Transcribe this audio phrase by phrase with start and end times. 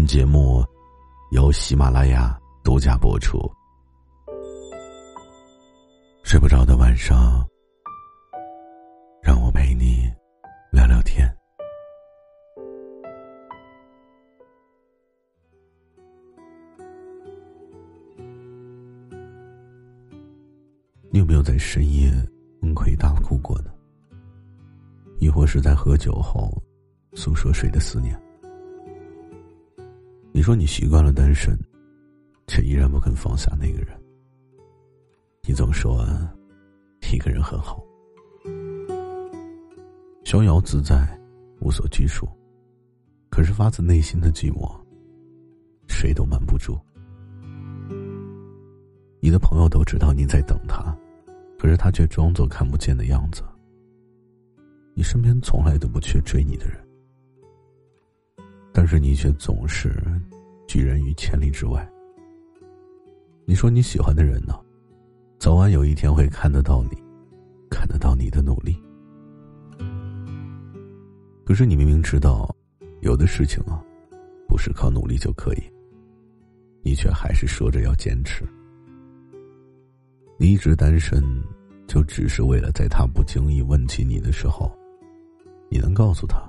[0.00, 0.64] 本节目
[1.30, 3.38] 由喜马拉雅独家播出。
[6.24, 7.46] 睡不着的晚上，
[9.22, 10.10] 让我陪你
[10.72, 11.30] 聊聊天。
[21.10, 22.10] 你有没有在深夜
[22.58, 23.70] 崩溃大哭过呢？
[25.18, 26.50] 亦或是在喝酒后
[27.12, 28.18] 诉说谁的思念？
[30.32, 31.58] 你说你习惯了单身，
[32.46, 33.88] 却依然不肯放下那个人。
[35.42, 36.06] 你总说
[37.12, 37.82] 一个人很好，
[40.24, 41.18] 逍遥自在，
[41.60, 42.28] 无所拘束。
[43.28, 44.72] 可是发自内心的寂寞，
[45.88, 46.78] 谁都瞒不住。
[49.20, 50.96] 你的朋友都知道你在等他，
[51.58, 53.42] 可是他却装作看不见的样子。
[54.94, 56.78] 你身边从来都不缺追你的人。
[58.72, 59.92] 但是你却总是
[60.66, 61.88] 拒人于千里之外。
[63.44, 64.54] 你说你喜欢的人呢，
[65.38, 66.96] 早晚有一天会看得到你，
[67.68, 68.76] 看得到你的努力。
[71.44, 72.48] 可是你明明知道，
[73.00, 73.82] 有的事情啊，
[74.46, 75.62] 不是靠努力就可以，
[76.82, 78.44] 你却还是说着要坚持。
[80.38, 81.20] 你一直单身，
[81.88, 84.70] 就只是为了在他不经意问起你的时候，
[85.68, 86.40] 你能告诉他。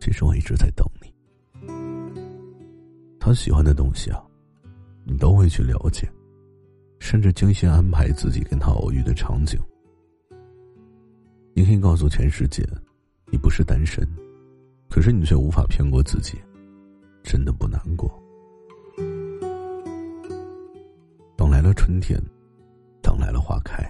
[0.00, 1.12] 其实我一直在等你。
[3.20, 4.20] 他喜欢的东西啊，
[5.04, 6.10] 你都会去了解，
[6.98, 9.60] 甚至精心安排自己跟他偶遇的场景。
[11.52, 12.66] 你可以告诉全世界，
[13.26, 14.02] 你不是单身，
[14.88, 16.38] 可是你却无法骗过自己，
[17.22, 18.10] 真的不难过。
[21.36, 22.18] 等来了春天，
[23.02, 23.84] 等来了花开，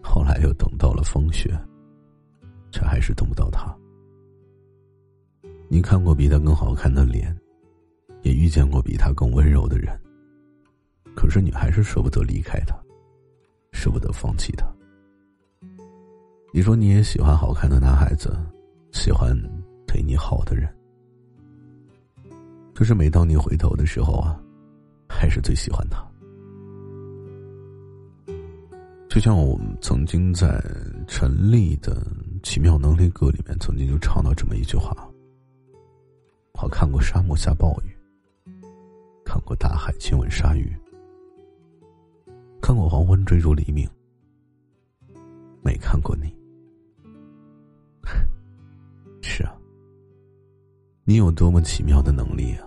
[0.00, 1.50] 后来又等到了风雪，
[2.70, 3.76] 却还是等不到他。
[5.68, 7.36] 你看过比他更好看的脸，
[8.22, 9.98] 也遇见过比他更温柔的人。
[11.16, 12.76] 可是你还是舍不得离开他，
[13.72, 14.66] 舍不得放弃他。
[16.52, 18.36] 你说你也喜欢好看的男孩子，
[18.92, 19.36] 喜欢
[19.86, 20.72] 对你好的人。
[22.74, 24.40] 可是每当你回头的时候啊，
[25.08, 26.04] 还是最喜欢他。
[29.08, 30.60] 就像我们曾经在
[31.06, 31.94] 陈丽的
[32.42, 35.08] 《奇妙能力歌》里面，曾经就唱到这么一句话。
[36.64, 37.94] 我看过沙漠下暴雨，
[39.22, 40.74] 看过大海亲吻鲨鱼，
[42.62, 43.86] 看过黄昏追逐黎明，
[45.62, 46.34] 没看过你。
[49.20, 49.54] 是啊，
[51.04, 52.66] 你有多么奇妙的能力啊，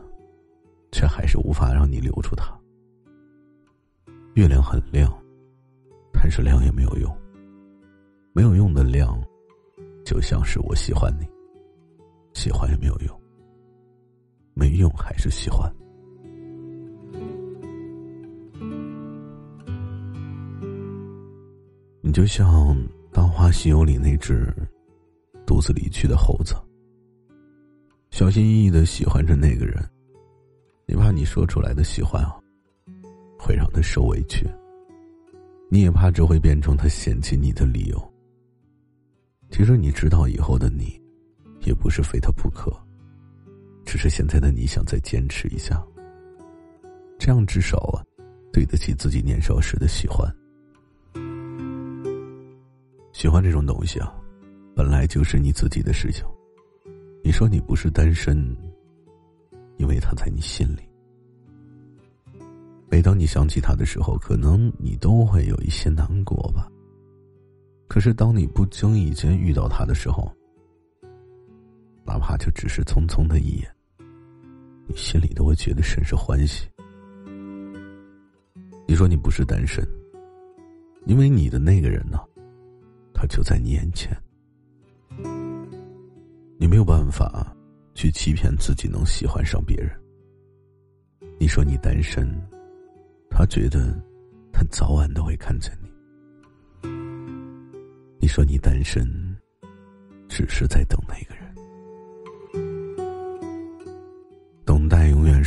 [0.91, 2.55] 却还是无法让你留住他。
[4.35, 5.11] 月亮很亮，
[6.13, 7.11] 但是亮也没有用，
[8.31, 9.19] 没有用的亮，
[10.05, 11.27] 就像是我喜欢你，
[12.35, 13.21] 喜欢也没有用。
[14.77, 15.71] 用还是喜欢，
[22.01, 22.75] 你就像
[23.11, 24.53] 《大话西游》里那只
[25.45, 26.55] 独自离去的猴子，
[28.11, 29.83] 小心翼翼的喜欢着那个人，
[30.85, 32.39] 你怕你说出来的喜欢啊，
[33.37, 34.47] 会让他受委屈，
[35.69, 38.13] 你也怕这会变成他嫌弃你的理由。
[39.49, 41.01] 其实你知道，以后的你，
[41.65, 42.71] 也不是非他不可。
[43.87, 45.81] 只是现在的你想再坚持一下，
[47.17, 48.03] 这样至少啊，
[48.51, 50.29] 对得起自己年少时的喜欢。
[53.13, 54.13] 喜欢这种东西啊，
[54.75, 56.25] 本来就是你自己的事情。
[57.23, 58.53] 你说你不是单身，
[59.77, 60.81] 因为他在你心里。
[62.91, 66.69] 每当你想起他的时候，可能你都会有一些难过吧。
[67.87, 70.29] 可是当你不经意间遇到他的时候，
[72.05, 73.76] 哪怕就只是匆匆的一眼。
[74.87, 76.67] 你心里都会觉得甚是欢喜。
[78.87, 79.85] 你说你不是单身，
[81.05, 82.17] 因为你的那个人呢，
[83.13, 84.15] 他就在你眼前。
[86.57, 87.55] 你没有办法
[87.93, 89.91] 去欺骗自己能喜欢上别人。
[91.39, 92.27] 你说你单身，
[93.29, 93.93] 他觉得
[94.51, 96.89] 他早晚都会看见你。
[98.19, 99.05] 你说你单身，
[100.27, 101.36] 只是在等那个人。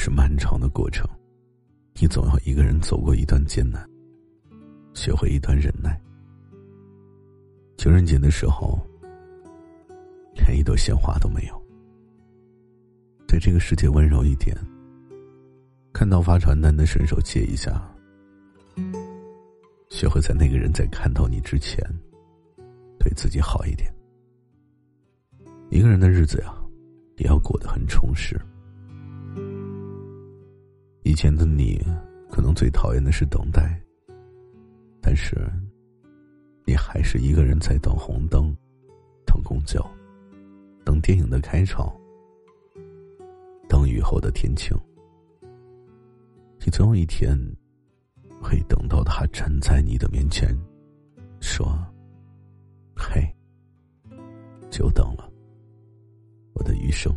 [0.03, 1.07] 是漫长的过程，
[2.01, 3.87] 你总要一个人走过一段艰难，
[4.95, 6.01] 学会一段忍耐。
[7.77, 8.81] 情人节的时候，
[10.35, 11.63] 连一朵鲜花都没有。
[13.29, 14.57] 对这个世界温柔一点，
[15.93, 17.87] 看到发传单的伸手接一下。
[19.91, 21.79] 学会在那个人在看到你之前，
[22.99, 23.95] 对自己好一点。
[25.69, 26.55] 一个人的日子呀，
[27.19, 28.41] 也要过得很充实。
[31.11, 31.77] 以前的你，
[32.31, 33.77] 可能最讨厌的是等待，
[35.03, 35.35] 但是，
[36.65, 38.57] 你还是一个人在等红灯，
[39.27, 39.85] 等公交，
[40.85, 41.93] 等电影的开场，
[43.69, 44.73] 等雨后的天晴。
[46.65, 47.37] 你总有一天。
[48.43, 50.49] 会等到他站在你的面前，
[51.41, 51.77] 说
[52.97, 53.21] ：“嘿，
[54.71, 55.31] 久等了，
[56.55, 57.15] 我的余生。”